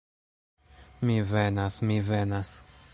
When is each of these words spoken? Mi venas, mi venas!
Mi 1.11 1.19
venas, 1.33 1.79
mi 1.91 2.03
venas! 2.11 2.59